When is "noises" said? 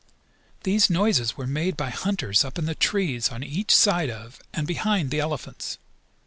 0.89-1.37